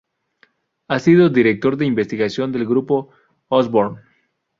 Ha 0.87 0.97
sido 0.97 1.29
Director 1.29 1.77
de 1.77 1.85
Investigación 1.85 2.51
del 2.51 2.65
Grupo 2.65 3.11
Osborne. 3.49 4.01